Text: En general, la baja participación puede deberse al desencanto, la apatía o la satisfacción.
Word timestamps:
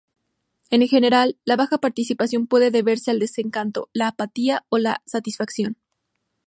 En 0.71 0.81
general, 0.87 1.37
la 1.45 1.55
baja 1.57 1.77
participación 1.77 2.47
puede 2.47 2.71
deberse 2.71 3.11
al 3.11 3.19
desencanto, 3.19 3.87
la 3.93 4.07
apatía 4.07 4.65
o 4.69 4.79
la 4.79 5.03
satisfacción. 5.05 5.77